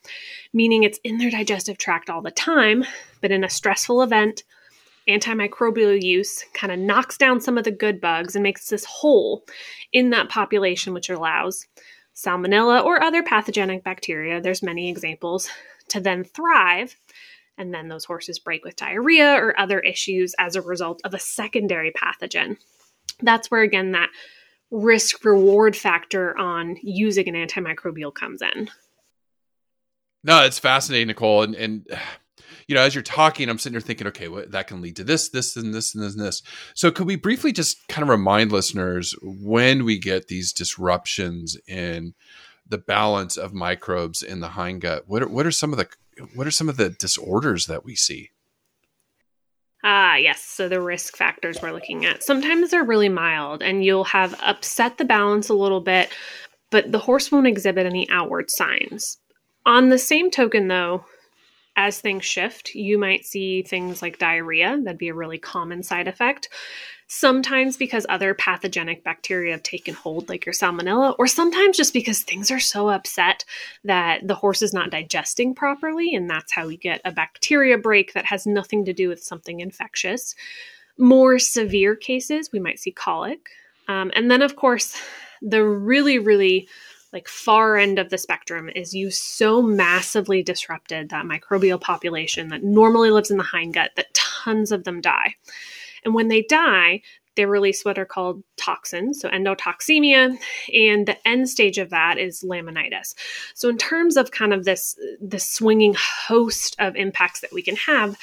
meaning 0.54 0.84
it's 0.84 1.00
in 1.04 1.18
their 1.18 1.32
digestive 1.32 1.78
tract 1.78 2.10
all 2.10 2.22
the 2.22 2.32
time, 2.32 2.86
but 3.22 3.32
in 3.32 3.44
a 3.44 3.50
stressful 3.50 4.02
event, 4.02 4.44
antimicrobial 5.08 6.02
use 6.02 6.44
kind 6.54 6.74
of 6.74 6.80
knocks 6.80 7.18
down 7.18 7.40
some 7.40 7.58
of 7.58 7.64
the 7.64 7.72
good 7.72 8.02
bugs 8.02 8.36
and 8.36 8.44
makes 8.44 8.70
this 8.70 8.86
hole 8.86 9.46
in 9.94 10.10
that 10.10 10.30
population, 10.30 10.94
which 10.94 11.10
allows 11.10 11.68
salmonella 12.16 12.84
or 12.84 13.04
other 13.04 13.22
pathogenic 13.22 13.84
bacteria, 13.84 14.42
there's 14.42 14.64
many 14.64 14.90
examples, 14.90 15.50
to 15.90 16.00
then 16.00 16.24
thrive. 16.24 16.96
And 17.58 17.74
then 17.74 17.88
those 17.88 18.06
horses 18.06 18.40
break 18.40 18.66
with 18.66 18.76
diarrhea 18.76 19.34
or 19.34 19.58
other 19.58 19.80
issues 19.80 20.34
as 20.38 20.56
a 20.56 20.62
result 20.62 21.02
of 21.06 21.14
a 21.14 21.20
secondary 21.20 21.92
pathogen 21.92 22.58
that's 23.22 23.50
where 23.50 23.62
again 23.62 23.92
that 23.94 24.10
risk 24.72 25.24
reward 25.24 25.76
factor 25.76 26.38
on 26.38 26.78
using 26.82 27.28
an 27.28 27.36
antimicrobial 27.36 28.14
comes 28.14 28.42
in. 28.42 28.70
No, 30.24 30.44
it's 30.44 30.60
fascinating, 30.60 31.08
Nicole, 31.08 31.44
and 31.44 31.56
and 31.56 31.88
you 32.68 32.76
know, 32.76 32.82
as 32.82 32.96
you're 32.96 33.04
talking, 33.04 33.48
I'm 33.48 33.60
sitting 33.60 33.74
there 33.74 33.82
thinking, 33.82 34.08
okay, 34.08 34.28
what 34.28 34.52
that 34.52 34.68
can 34.68 34.82
lead 34.82 34.96
to 34.96 35.04
this, 35.04 35.30
this, 35.30 35.56
and 35.56 35.74
this, 35.74 35.94
and 35.94 36.04
this, 36.04 36.16
and 36.16 36.24
this. 36.24 36.42
So, 36.74 36.92
could 36.92 37.06
we 37.06 37.16
briefly 37.16 37.52
just 37.52 37.88
kind 37.88 38.04
of 38.04 38.10
remind 38.10 38.52
listeners 38.52 39.14
when 39.22 39.86
we 39.86 40.00
get 40.00 40.28
these 40.28 40.52
disruptions 40.52 41.58
in 41.68 42.16
the 42.68 42.80
balance 42.80 43.38
of 43.38 43.54
microbes 43.54 44.24
in 44.24 44.40
the 44.40 44.50
hindgut? 44.50 45.02
What 45.06 45.22
are 45.22 45.28
what 45.28 45.46
are 45.46 45.52
some 45.52 45.74
of 45.74 45.78
the 45.78 45.88
what 46.34 46.48
are 46.48 46.52
some 46.52 46.70
of 46.70 46.78
the 46.78 46.90
disorders 46.90 47.68
that 47.68 47.86
we 47.86 47.96
see? 47.96 48.32
Ah, 49.88 50.16
yes. 50.16 50.42
So 50.42 50.68
the 50.68 50.82
risk 50.82 51.16
factors 51.16 51.62
we're 51.62 51.72
looking 51.72 52.06
at. 52.08 52.24
Sometimes 52.24 52.72
they're 52.72 52.84
really 52.84 53.08
mild 53.08 53.62
and 53.62 53.86
you'll 53.86 54.04
have 54.06 54.34
upset 54.42 54.98
the 54.98 55.06
balance 55.06 55.48
a 55.48 55.54
little 55.54 55.80
bit, 55.80 56.10
but 56.72 56.92
the 56.92 56.98
horse 56.98 57.32
won't 57.32 57.46
exhibit 57.46 57.86
any 57.86 58.10
outward 58.10 58.50
signs. 58.50 59.20
On 59.68 59.90
the 59.90 60.00
same 60.00 60.32
token, 60.32 60.70
though, 60.70 61.06
as 61.76 62.00
things 62.00 62.26
shift, 62.26 62.74
you 62.76 62.98
might 62.98 63.26
see 63.26 63.62
things 63.62 64.02
like 64.02 64.20
diarrhea. 64.20 64.80
That'd 64.84 64.98
be 64.98 65.10
a 65.10 65.14
really 65.14 65.38
common 65.38 65.84
side 65.84 66.08
effect 66.08 66.50
sometimes 67.08 67.78
because 67.78 68.06
other 68.10 68.34
pathogenic 68.34 69.04
bacteria 69.04 69.52
have 69.52 69.64
taken 69.64 69.94
hold, 69.94 70.28
like 70.28 70.46
your 70.46 70.54
salmonella, 70.54 71.16
or 71.20 71.28
sometimes 71.28 71.78
just 71.78 71.94
because 71.94 72.24
things 72.24 72.50
are 72.50 72.60
so 72.60 72.90
upset 72.90 73.46
that 73.84 74.28
the 74.28 74.36
horse 74.36 74.62
is 74.62 74.74
not 74.74 74.90
digesting 74.90 75.54
properly, 75.54 76.16
and 76.16 76.30
that's 76.30 76.52
how 76.52 76.68
we 76.68 76.78
get 76.78 77.02
a 77.06 77.12
bacteria 77.12 77.78
break 77.78 78.14
that 78.14 78.26
has 78.26 78.48
nothing 78.48 78.86
to 78.86 78.94
do 78.94 79.08
with 79.08 79.24
something 79.24 79.60
infectious. 79.60 80.36
More 80.98 81.38
severe 81.38 81.96
cases, 81.96 82.52
we 82.52 82.60
might 82.60 82.80
see 82.80 82.92
colic. 82.92 83.50
Um, 83.88 84.12
and 84.16 84.32
then, 84.32 84.42
of 84.42 84.56
course, 84.56 85.00
the 85.42 85.64
really, 85.64 86.18
really 86.18 86.68
like 87.16 87.30
far 87.30 87.78
end 87.78 87.98
of 87.98 88.10
the 88.10 88.18
spectrum 88.18 88.70
is 88.76 88.94
you 88.94 89.10
so 89.10 89.62
massively 89.62 90.44
disrupted 90.44 91.10
that 91.10 91.26
microbial 91.26 91.80
population 91.80 92.50
that 92.50 92.62
normally 92.62 93.10
lives 93.10 93.32
in 93.32 93.38
the 93.38 93.44
hindgut 93.44 93.96
that 93.96 94.14
tons 94.14 94.72
of 94.72 94.84
them 94.84 95.00
die. 95.00 95.34
And 96.04 96.14
when 96.14 96.28
they 96.28 96.42
die, 96.42 97.02
they 97.38 97.46
release 97.46 97.86
what 97.86 97.98
are 97.98 98.06
called 98.06 98.44
toxins, 98.58 99.22
so 99.22 99.30
endotoxemia, 99.30 100.38
and 100.74 101.08
the 101.08 101.28
end 101.28 101.50
stage 101.50 101.78
of 101.78 101.90
that 101.90 102.18
is 102.18 102.44
laminitis. 102.44 103.14
So 103.54 103.70
in 103.70 103.78
terms 103.78 104.18
of 104.18 104.32
kind 104.32 104.54
of 104.54 104.66
this 104.66 104.98
this 105.22 105.50
swinging 105.50 105.96
host 105.98 106.76
of 106.80 106.98
impacts 106.98 107.40
that 107.40 107.54
we 107.54 107.62
can 107.62 107.78
have, 107.78 108.18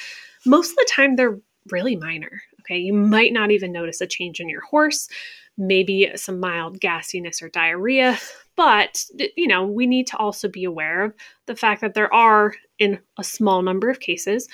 most 0.45 0.71
of 0.71 0.75
the 0.75 0.89
time 0.89 1.15
they're 1.15 1.39
really 1.71 1.95
minor. 1.95 2.43
Okay, 2.61 2.77
you 2.77 2.93
might 2.93 3.33
not 3.33 3.51
even 3.51 3.71
notice 3.71 4.01
a 4.01 4.07
change 4.07 4.39
in 4.39 4.49
your 4.49 4.61
horse, 4.61 5.09
maybe 5.57 6.11
some 6.15 6.39
mild 6.39 6.79
gassiness 6.79 7.41
or 7.41 7.49
diarrhea, 7.49 8.17
but 8.55 9.05
you 9.35 9.47
know, 9.47 9.65
we 9.65 9.85
need 9.85 10.07
to 10.07 10.17
also 10.17 10.47
be 10.47 10.63
aware 10.63 11.03
of 11.03 11.13
the 11.45 11.55
fact 11.55 11.81
that 11.81 11.93
there 11.93 12.13
are 12.13 12.53
in 12.79 12.99
a 13.17 13.23
small 13.23 13.61
number 13.61 13.89
of 13.89 13.99
cases 13.99 14.47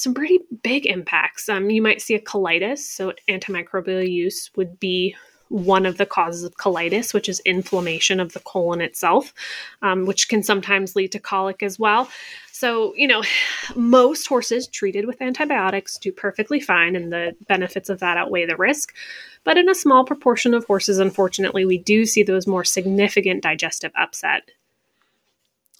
some 0.00 0.14
pretty 0.14 0.38
big 0.62 0.86
impacts. 0.86 1.48
Um, 1.48 1.68
you 1.68 1.82
might 1.82 2.00
see 2.00 2.14
a 2.14 2.20
colitis, 2.20 2.78
so 2.78 3.12
antimicrobial 3.28 4.10
use 4.10 4.50
would 4.56 4.80
be 4.80 5.14
one 5.48 5.84
of 5.84 5.98
the 5.98 6.06
causes 6.06 6.44
of 6.44 6.56
colitis, 6.56 7.12
which 7.12 7.28
is 7.28 7.40
inflammation 7.40 8.20
of 8.20 8.32
the 8.32 8.40
colon 8.40 8.80
itself, 8.80 9.34
um, 9.82 10.06
which 10.06 10.28
can 10.28 10.42
sometimes 10.42 10.96
lead 10.96 11.12
to 11.12 11.18
colic 11.18 11.62
as 11.62 11.78
well. 11.78 12.08
So, 12.52 12.94
you 12.96 13.08
know, 13.08 13.22
most 13.74 14.26
horses 14.26 14.68
treated 14.68 15.06
with 15.06 15.20
antibiotics 15.20 15.98
do 15.98 16.12
perfectly 16.12 16.60
fine, 16.60 16.96
and 16.96 17.12
the 17.12 17.34
benefits 17.48 17.90
of 17.90 17.98
that 17.98 18.16
outweigh 18.16 18.46
the 18.46 18.56
risk. 18.56 18.94
But 19.44 19.56
in 19.56 19.68
a 19.68 19.74
small 19.74 20.04
proportion 20.04 20.54
of 20.54 20.64
horses, 20.64 20.98
unfortunately, 20.98 21.64
we 21.64 21.78
do 21.78 22.04
see 22.04 22.22
those 22.22 22.46
more 22.46 22.64
significant 22.64 23.42
digestive 23.42 23.92
upset. 23.96 24.50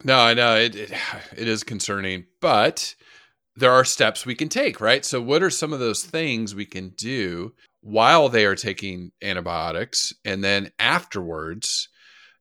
No, 0.03 0.19
I 0.19 0.35
know 0.35 0.57
it, 0.57 0.75
it, 0.75 0.93
it 1.37 1.49
is 1.49 1.63
concerning, 1.63 2.25
but 2.41 2.95
there 3.57 3.73
are 3.73 3.85
steps 3.85 4.25
we 4.25 4.35
can 4.35 4.49
take, 4.49 4.81
right? 4.81 5.05
So, 5.05 5.21
what 5.21 5.43
are 5.43 5.51
some 5.51 5.73
of 5.73 5.81
those 5.81 6.03
things 6.03 6.55
we 6.55 6.65
can 6.65 6.91
do 6.91 7.53
while 7.83 8.29
they 8.29 8.47
are 8.47 8.55
taking 8.55 9.13
antibiotics? 9.23 10.15
And 10.25 10.43
then 10.43 10.71
afterwards, 10.79 11.89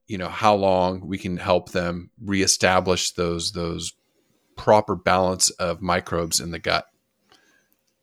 you 0.06 0.16
know, 0.16 0.28
how 0.28 0.54
long 0.54 1.06
we 1.06 1.18
can 1.18 1.36
help 1.36 1.70
them 1.70 2.10
reestablish 2.22 3.12
those, 3.12 3.52
those 3.52 3.92
proper 4.56 4.96
balance 4.96 5.50
of 5.50 5.82
microbes 5.82 6.40
in 6.40 6.50
the 6.50 6.58
gut? 6.58 6.86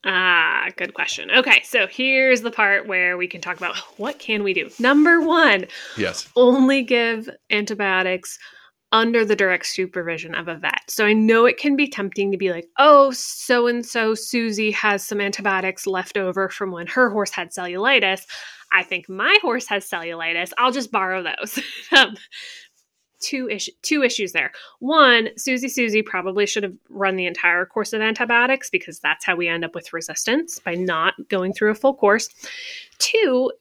Ah, 0.06 0.70
good 0.78 0.94
question. 0.94 1.32
Okay, 1.32 1.62
so 1.64 1.88
here's 1.88 2.42
the 2.42 2.52
part 2.52 2.88
where 2.88 3.18
we 3.18 3.28
can 3.28 3.42
talk 3.42 3.58
about 3.58 3.76
what 3.98 4.20
can 4.20 4.44
we 4.44 4.54
do. 4.54 4.70
Number 4.80 5.22
1. 5.22 5.66
Yes. 5.98 6.30
Only 6.36 6.84
give 6.84 7.30
antibiotics 7.50 8.38
under 8.92 9.26
the 9.26 9.36
direct 9.36 9.66
supervision 9.66 10.34
of 10.34 10.48
a 10.48 10.56
vet. 10.56 10.82
So 10.88 11.06
I 11.06 11.14
know 11.14 11.46
it 11.46 11.58
can 11.58 11.76
be 11.76 11.90
tempting 11.90 12.32
to 12.32 12.38
be 12.38 12.52
like, 12.52 12.68
oh, 12.78 13.12
so 13.12 13.68
and 13.68 13.86
so 13.86 14.16
Susie 14.16 14.72
has 14.72 15.04
some 15.04 15.20
antibiotics 15.20 15.86
left 15.86 16.18
over 16.18 16.48
from 16.48 16.72
when 16.72 16.88
her 16.88 17.10
horse 17.10 17.32
had 17.32 17.52
cellulitis. 17.52 18.22
I 18.72 18.84
think 18.84 19.10
my 19.10 19.38
horse 19.42 19.68
has 19.68 19.90
cellulitis. 19.90 20.52
I'll 20.58 20.72
just 20.72 20.92
borrow 20.92 21.24
those. 21.24 21.60
um, 21.98 22.16
two 23.20 23.50
two 23.82 24.04
issues 24.04 24.32
there. 24.32 24.52
One, 24.80 25.30
Susie 25.38 25.70
Susie 25.70 26.02
probably 26.02 26.46
should 26.46 26.64
have 26.64 26.76
run 26.90 27.16
the 27.16 27.26
entire 27.26 27.66
course 27.66 27.94
of 27.94 28.02
antibiotics 28.02 28.70
because 28.70 29.00
that's 29.00 29.26
how 29.26 29.36
we 29.36 29.48
end 29.48 29.66
up 29.66 29.76
with 29.76 29.94
resistance 29.94 30.60
by 30.60 30.76
not 30.76 31.14
going 31.30 31.54
through 31.54 31.72
a 31.72 31.76
full 31.76 31.94
course. 31.94 32.30
Two, 33.00 33.52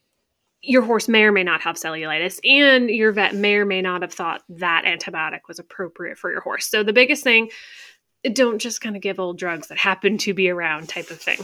your 0.63 0.83
horse 0.83 1.09
may 1.09 1.23
or 1.23 1.33
may 1.33 1.45
not 1.45 1.61
have 1.61 1.77
cellulitis, 1.77 2.41
and 2.45 2.91
your 2.91 3.13
vet 3.13 3.35
may 3.35 3.55
or 3.55 3.65
may 3.65 3.83
not 3.83 4.03
have 4.03 4.13
thought 4.13 4.43
that 4.49 4.85
antibiotic 4.85 5.41
was 5.49 5.59
appropriate 5.59 6.19
for 6.19 6.31
your 6.31 6.41
horse. 6.41 6.67
So, 6.67 6.83
the 6.83 6.93
biggest 6.93 7.23
thing, 7.23 7.51
don't 8.33 8.59
just 8.59 8.81
kind 8.81 8.97
of 8.97 9.03
give 9.03 9.21
old 9.21 9.39
drugs 9.39 9.69
that 9.69 9.79
happen 9.79 10.19
to 10.19 10.35
be 10.35 10.49
around 10.49 10.89
type 10.89 11.11
of 11.11 11.21
thing. 11.21 11.39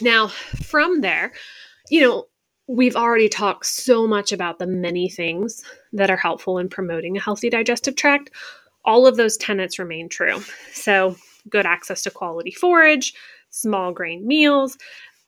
Now, 0.00 0.28
from 0.28 1.00
there, 1.00 1.32
you 1.90 2.00
know, 2.00 2.26
we've 2.68 2.96
already 2.96 3.28
talked 3.28 3.66
so 3.66 4.06
much 4.06 4.32
about 4.32 4.58
the 4.58 4.66
many 4.66 5.08
things 5.08 5.62
that 5.92 6.10
are 6.10 6.16
helpful 6.16 6.58
in 6.58 6.68
promoting 6.68 7.16
a 7.16 7.20
healthy 7.20 7.48
digestive 7.48 7.96
tract. 7.96 8.30
All 8.84 9.06
of 9.06 9.16
those 9.16 9.36
tenets 9.36 9.78
remain 9.78 10.08
true. 10.08 10.40
So, 10.72 11.16
good 11.48 11.66
access 11.66 12.02
to 12.02 12.10
quality 12.10 12.50
forage, 12.50 13.14
small 13.50 13.92
grain 13.92 14.26
meals, 14.26 14.76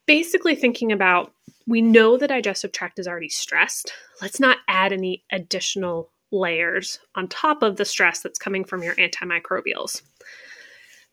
basically 0.07 0.57
thinking 0.57 0.91
about 0.91 1.33
we 1.67 1.83
know 1.83 2.17
the 2.17 2.27
digestive 2.27 2.73
tract 2.73 2.99
is 2.99 3.07
already 3.07 3.29
stressed. 3.29 3.93
Let's 4.23 4.41
not 4.41 4.59
add 4.67 4.93
any 4.93 5.23
additional 5.31 6.11
layers 6.33 6.99
on 7.15 7.29
top 7.29 7.63
of 7.63 7.77
the 7.77 7.85
stress 7.85 8.21
that's 8.21 8.39
coming 8.39 8.65
from 8.65 8.83
your 8.83 8.95
antimicrobials. 8.97 10.03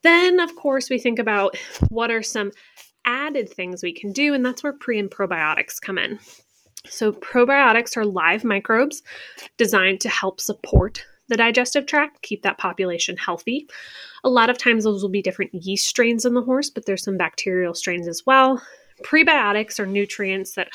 Then, 0.01 0.39
of 0.39 0.55
course, 0.55 0.89
we 0.89 0.99
think 0.99 1.19
about 1.19 1.57
what 1.89 2.11
are 2.11 2.23
some 2.23 2.51
added 3.05 3.49
things 3.49 3.83
we 3.83 3.93
can 3.93 4.11
do, 4.11 4.33
and 4.33 4.45
that's 4.45 4.63
where 4.63 4.73
pre 4.73 4.99
and 4.99 5.09
probiotics 5.09 5.81
come 5.81 5.97
in. 5.97 6.19
So, 6.87 7.11
probiotics 7.11 7.97
are 7.97 8.05
live 8.05 8.43
microbes 8.43 9.01
designed 9.57 10.01
to 10.01 10.09
help 10.09 10.39
support 10.39 11.03
the 11.27 11.37
digestive 11.37 11.87
tract, 11.87 12.21
keep 12.21 12.43
that 12.43 12.59
population 12.59 13.17
healthy. 13.17 13.67
A 14.23 14.29
lot 14.29 14.49
of 14.49 14.57
times, 14.57 14.83
those 14.83 15.01
will 15.01 15.09
be 15.09 15.21
different 15.21 15.53
yeast 15.53 15.87
strains 15.87 16.25
in 16.25 16.33
the 16.33 16.41
horse, 16.41 16.69
but 16.69 16.85
there's 16.85 17.03
some 17.03 17.17
bacterial 17.17 17.73
strains 17.73 18.07
as 18.07 18.23
well. 18.25 18.61
Prebiotics 19.03 19.79
are 19.79 19.87
nutrients 19.87 20.53
that 20.53 20.69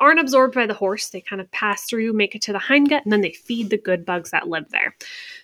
aren't 0.00 0.20
absorbed 0.20 0.54
by 0.54 0.66
the 0.66 0.74
horse. 0.74 1.08
They 1.08 1.20
kind 1.20 1.40
of 1.40 1.50
pass 1.50 1.84
through, 1.84 2.12
make 2.12 2.34
it 2.34 2.42
to 2.42 2.52
the 2.52 2.58
hindgut, 2.58 3.02
and 3.04 3.12
then 3.12 3.20
they 3.20 3.32
feed 3.32 3.70
the 3.70 3.78
good 3.78 4.04
bugs 4.04 4.30
that 4.30 4.48
live 4.48 4.68
there. 4.70 4.94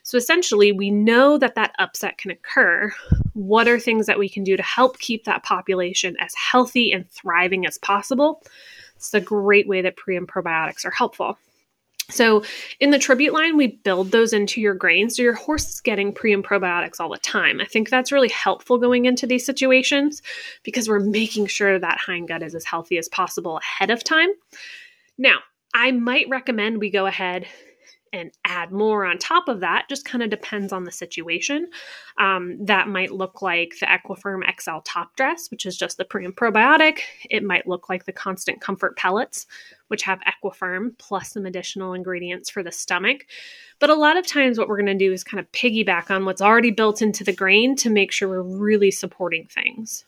So 0.02 0.16
essentially, 0.16 0.73
we 0.73 0.90
know 0.90 1.38
that 1.38 1.54
that 1.54 1.75
upset 1.78 2.18
can 2.18 2.30
occur. 2.30 2.92
What 3.32 3.68
are 3.68 3.78
things 3.78 4.06
that 4.06 4.18
we 4.18 4.28
can 4.28 4.44
do 4.44 4.56
to 4.56 4.62
help 4.62 4.99
keep 4.99 5.25
that 5.25 5.42
population 5.42 6.16
as 6.20 6.34
healthy 6.34 6.92
and 6.92 7.08
thriving 7.11 7.66
as 7.66 7.78
possible? 7.78 8.42
It's 8.96 9.12
a 9.12 9.20
great 9.20 9.68
way 9.68 9.82
that 9.82 9.96
pre 9.96 10.16
and 10.16 10.28
probiotics 10.28 10.84
are 10.84 10.90
helpful. 10.90 11.38
So 12.14 12.44
in 12.80 12.90
the 12.90 12.99
tribute 12.99 13.33
line, 13.33 13.56
we 13.56 13.66
build 13.66 14.12
those 14.12 14.33
into 14.33 14.61
your 14.61 14.75
grain. 14.75 15.11
So 15.11 15.23
your 15.23 15.35
horse 15.35 15.68
is 15.68 15.80
getting 15.80 16.12
pre 16.12 16.33
and 16.33 16.44
probiotics 16.44 17.00
all 17.00 17.11
the 17.11 17.18
time. 17.18 17.61
I 17.61 17.64
think 17.64 17.90
that's 17.90 18.12
really 18.12 18.28
helpful 18.28 18.78
going 18.78 19.04
into 19.04 19.26
these 19.26 19.44
situations 19.44 20.23
because 20.62 20.88
we're 20.88 21.00
making 21.00 21.47
sure 21.47 21.78
that 21.78 21.99
hind 21.99 22.28
gut 22.28 22.42
is 22.42 22.54
as 22.54 22.64
healthy 22.64 22.99
as 22.99 23.09
possible 23.09 23.59
ahead 23.59 23.90
of 23.90 24.04
time. 24.04 24.30
Now, 25.18 25.38
I 25.75 25.90
might 25.90 26.28
recommend 26.28 26.78
we 26.78 26.90
go 26.90 27.06
ahead 27.06 27.47
and 28.14 28.30
add 28.44 28.71
more 28.71 29.04
on 29.04 29.18
top 29.18 29.49
of 29.49 29.59
that 29.59 29.88
just 29.88 30.04
kind 30.04 30.23
of 30.23 30.30
depends 30.30 30.73
on 30.73 30.85
the 30.85 30.92
situation. 30.92 31.68
Um, 32.16 32.64
that 32.64 32.87
might 32.87 33.11
look 33.11 33.42
like 33.42 33.75
the 33.80 33.87
Equifirm 33.87 34.42
XL 34.61 34.78
Top 34.85 35.16
Dress, 35.16 35.50
which 35.50 35.66
is 35.66 35.76
just 35.76 35.97
the 35.97 36.04
pre 36.04 36.25
and 36.25 36.35
probiotic. 36.35 37.00
It 37.28 37.42
might 37.42 37.66
look 37.66 37.88
like 37.88 38.04
the 38.04 38.12
Constant 38.12 38.61
Comfort 38.61 38.97
pellets, 38.97 39.47
which 39.88 40.04
have 40.04 40.21
Equifirm 40.21 40.97
plus 40.97 41.33
some 41.33 41.44
additional 41.44 41.92
ingredients 41.92 42.49
for 42.49 42.62
the 42.62 42.71
stomach. 42.71 43.26
But 43.80 43.90
a 43.90 43.97
lot 43.97 44.16
of 44.16 44.25
times, 44.25 44.59
what 44.59 44.68
we're 44.68 44.80
going 44.80 44.97
to 44.97 45.04
do 45.04 45.12
is 45.12 45.25
kind 45.25 45.40
of 45.40 45.50
piggyback 45.50 46.09
on 46.09 46.25
what's 46.25 46.40
already 46.40 46.71
built 46.71 47.02
into 47.02 47.25
the 47.25 47.33
grain 47.33 47.75
to 47.76 47.90
make 47.90 48.12
sure 48.12 48.28
we're 48.28 48.42
really 48.42 48.92
supporting 48.92 49.49
things. 49.49 50.04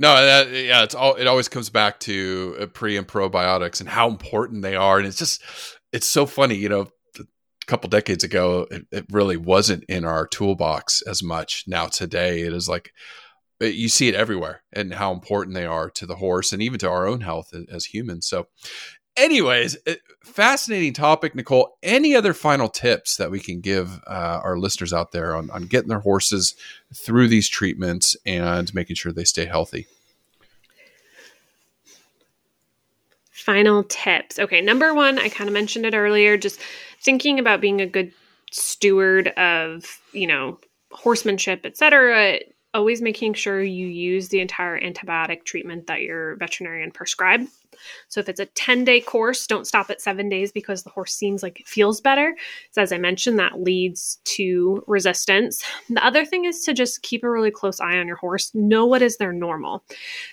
No, 0.00 0.14
that, 0.14 0.50
yeah, 0.50 0.82
it's 0.82 0.94
all. 0.96 1.14
It 1.14 1.28
always 1.28 1.48
comes 1.48 1.70
back 1.70 2.00
to 2.00 2.56
uh, 2.60 2.66
pre 2.66 2.96
and 2.96 3.06
probiotics 3.06 3.80
and 3.80 3.88
how 3.88 4.08
important 4.08 4.62
they 4.62 4.74
are, 4.74 4.98
and 4.98 5.06
it's 5.06 5.18
just 5.18 5.42
it's 5.92 6.08
so 6.08 6.26
funny, 6.26 6.54
you 6.54 6.68
know, 6.68 6.88
a 7.18 7.24
couple 7.66 7.88
decades 7.88 8.24
ago, 8.24 8.66
it, 8.70 8.86
it, 8.90 9.06
really 9.10 9.36
wasn't 9.36 9.84
in 9.84 10.04
our 10.04 10.26
toolbox 10.26 11.02
as 11.02 11.22
much. 11.22 11.64
Now 11.66 11.86
today, 11.86 12.42
it 12.42 12.52
is 12.52 12.68
like 12.68 12.92
you 13.60 13.88
see 13.88 14.08
it 14.08 14.14
everywhere, 14.14 14.62
and 14.72 14.94
how 14.94 15.12
important 15.12 15.54
they 15.54 15.66
are 15.66 15.90
to 15.90 16.06
the 16.06 16.16
horse 16.16 16.52
and 16.52 16.62
even 16.62 16.78
to 16.80 16.88
our 16.88 17.06
own 17.06 17.22
health 17.22 17.52
as 17.72 17.86
humans. 17.86 18.26
So, 18.26 18.46
anyways, 19.16 19.76
fascinating 20.24 20.92
topic, 20.92 21.34
Nicole. 21.34 21.76
Any 21.82 22.14
other 22.14 22.34
final 22.34 22.68
tips 22.68 23.16
that 23.16 23.30
we 23.30 23.40
can 23.40 23.60
give 23.60 24.00
uh, 24.06 24.40
our 24.44 24.58
listeners 24.58 24.92
out 24.92 25.12
there 25.12 25.34
on, 25.34 25.50
on 25.50 25.62
getting 25.62 25.88
their 25.88 26.00
horses 26.00 26.54
through 26.94 27.28
these 27.28 27.48
treatments 27.48 28.16
and 28.24 28.72
making 28.74 28.96
sure 28.96 29.12
they 29.12 29.24
stay 29.24 29.46
healthy? 29.46 29.86
Final 33.48 33.82
tips. 33.84 34.38
Okay, 34.38 34.60
number 34.60 34.92
one, 34.92 35.18
I 35.18 35.30
kind 35.30 35.48
of 35.48 35.54
mentioned 35.54 35.86
it 35.86 35.94
earlier, 35.94 36.36
just 36.36 36.60
thinking 37.00 37.38
about 37.38 37.62
being 37.62 37.80
a 37.80 37.86
good 37.86 38.12
steward 38.50 39.28
of, 39.28 40.02
you 40.12 40.26
know, 40.26 40.58
horsemanship, 40.92 41.64
etc 41.64 42.40
always 42.74 43.00
making 43.00 43.34
sure 43.34 43.62
you 43.62 43.86
use 43.86 44.28
the 44.28 44.40
entire 44.40 44.78
antibiotic 44.78 45.44
treatment 45.44 45.86
that 45.86 46.02
your 46.02 46.36
veterinarian 46.36 46.90
prescribed. 46.90 47.48
So 48.08 48.20
if 48.20 48.28
it's 48.28 48.40
a 48.40 48.46
10 48.46 48.84
day 48.84 49.00
course, 49.00 49.46
don't 49.46 49.66
stop 49.66 49.90
at 49.90 50.00
seven 50.00 50.28
days 50.28 50.52
because 50.52 50.82
the 50.82 50.90
horse 50.90 51.14
seems 51.14 51.42
like 51.42 51.60
it 51.60 51.68
feels 51.68 52.00
better. 52.00 52.34
So 52.72 52.82
as 52.82 52.92
I 52.92 52.98
mentioned, 52.98 53.38
that 53.38 53.62
leads 53.62 54.18
to 54.24 54.82
resistance. 54.86 55.64
The 55.88 56.04
other 56.04 56.24
thing 56.24 56.44
is 56.44 56.62
to 56.64 56.74
just 56.74 57.02
keep 57.02 57.24
a 57.24 57.30
really 57.30 57.50
close 57.50 57.80
eye 57.80 57.98
on 57.98 58.06
your 58.06 58.16
horse. 58.16 58.50
Know 58.54 58.86
what 58.86 59.02
is 59.02 59.16
their 59.16 59.32
normal. 59.32 59.84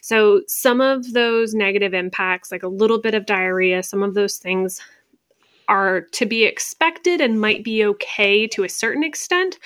So 0.01 0.41
some 0.47 0.81
of 0.81 1.13
those 1.13 1.53
negative 1.53 1.93
impacts, 1.93 2.51
like 2.51 2.63
a 2.63 2.67
little 2.67 2.99
bit 2.99 3.15
of 3.15 3.25
diarrhea, 3.25 3.83
some 3.83 4.03
of 4.03 4.13
those 4.13 4.37
things 4.37 4.81
are 5.67 6.01
to 6.01 6.25
be 6.25 6.43
expected 6.43 7.21
and 7.21 7.41
might 7.41 7.63
be 7.63 7.83
okay 7.83 8.47
to 8.47 8.63
a 8.63 8.69
certain 8.69 9.03
extent 9.03 9.57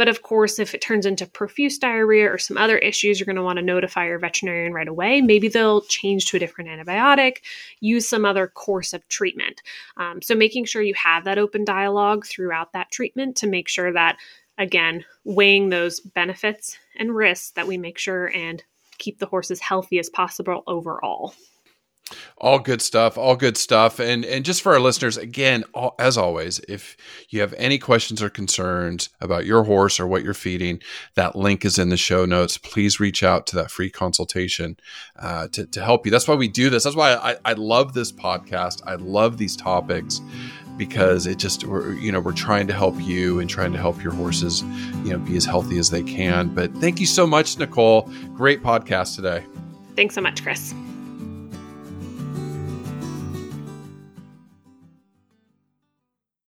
but 0.00 0.08
of 0.08 0.22
course, 0.22 0.58
if 0.58 0.74
it 0.74 0.80
turns 0.80 1.04
into 1.04 1.26
profuse 1.26 1.76
diarrhea 1.76 2.32
or 2.32 2.38
some 2.38 2.56
other 2.56 2.78
issues, 2.78 3.20
you're 3.20 3.26
going 3.26 3.36
to 3.36 3.42
want 3.42 3.58
to 3.58 3.62
notify 3.62 4.06
your 4.06 4.18
veterinarian 4.18 4.72
right 4.72 4.88
away. 4.88 5.20
Maybe 5.20 5.46
they'll 5.46 5.82
change 5.82 6.24
to 6.24 6.38
a 6.38 6.40
different 6.40 6.70
antibiotic, 6.70 7.40
use 7.80 8.08
some 8.08 8.24
other 8.24 8.46
course 8.46 8.94
of 8.94 9.06
treatment. 9.08 9.60
Um, 9.98 10.22
so, 10.22 10.34
making 10.34 10.64
sure 10.64 10.80
you 10.80 10.94
have 10.94 11.24
that 11.24 11.36
open 11.36 11.66
dialogue 11.66 12.24
throughout 12.24 12.72
that 12.72 12.90
treatment 12.90 13.36
to 13.36 13.46
make 13.46 13.68
sure 13.68 13.92
that, 13.92 14.16
again, 14.56 15.04
weighing 15.24 15.68
those 15.68 16.00
benefits 16.00 16.78
and 16.98 17.14
risks 17.14 17.50
that 17.50 17.66
we 17.66 17.76
make 17.76 17.98
sure 17.98 18.34
and 18.34 18.64
keep 18.96 19.18
the 19.18 19.26
horse 19.26 19.50
as 19.50 19.60
healthy 19.60 19.98
as 19.98 20.08
possible 20.08 20.62
overall. 20.66 21.34
All 22.38 22.58
good 22.58 22.80
stuff. 22.82 23.18
All 23.18 23.36
good 23.36 23.56
stuff. 23.56 23.98
And 23.98 24.24
and 24.24 24.44
just 24.44 24.62
for 24.62 24.72
our 24.72 24.80
listeners, 24.80 25.16
again, 25.16 25.64
all, 25.74 25.94
as 25.98 26.16
always, 26.16 26.58
if 26.68 26.96
you 27.28 27.40
have 27.40 27.54
any 27.54 27.78
questions 27.78 28.22
or 28.22 28.30
concerns 28.30 29.10
about 29.20 29.46
your 29.46 29.64
horse 29.64 30.00
or 30.00 30.06
what 30.06 30.24
you're 30.24 30.34
feeding, 30.34 30.80
that 31.14 31.36
link 31.36 31.64
is 31.64 31.78
in 31.78 31.88
the 31.90 31.96
show 31.96 32.24
notes. 32.24 32.58
Please 32.58 33.00
reach 33.00 33.22
out 33.22 33.46
to 33.48 33.56
that 33.56 33.70
free 33.70 33.90
consultation 33.90 34.76
uh, 35.18 35.48
to 35.48 35.66
to 35.66 35.82
help 35.82 36.06
you. 36.06 36.12
That's 36.12 36.28
why 36.28 36.34
we 36.34 36.48
do 36.48 36.70
this. 36.70 36.84
That's 36.84 36.96
why 36.96 37.14
I, 37.14 37.36
I 37.44 37.52
love 37.54 37.92
this 37.92 38.12
podcast. 38.12 38.82
I 38.86 38.94
love 38.94 39.38
these 39.38 39.56
topics 39.56 40.20
because 40.80 41.26
it 41.26 41.36
just 41.36 41.64
we're 41.64 41.92
you 41.92 42.10
know 42.10 42.20
we're 42.20 42.32
trying 42.32 42.66
to 42.66 42.72
help 42.72 42.98
you 43.00 43.38
and 43.38 43.50
trying 43.50 43.70
to 43.70 43.78
help 43.78 44.02
your 44.02 44.14
horses 44.14 44.62
you 45.04 45.10
know 45.10 45.18
be 45.18 45.36
as 45.36 45.44
healthy 45.44 45.78
as 45.78 45.90
they 45.90 46.02
can. 46.02 46.48
But 46.54 46.74
thank 46.76 47.00
you 47.00 47.06
so 47.06 47.26
much, 47.26 47.58
Nicole. 47.58 48.10
Great 48.34 48.62
podcast 48.62 49.14
today. 49.14 49.44
Thanks 49.94 50.14
so 50.14 50.22
much, 50.22 50.42
Chris. 50.42 50.74